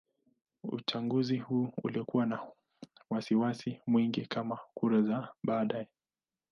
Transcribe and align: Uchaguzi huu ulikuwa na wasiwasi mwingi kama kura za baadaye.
Uchaguzi 0.63 1.37
huu 1.37 1.73
ulikuwa 1.83 2.25
na 2.25 2.47
wasiwasi 3.09 3.81
mwingi 3.87 4.25
kama 4.25 4.59
kura 4.73 5.01
za 5.01 5.27
baadaye. 5.43 5.87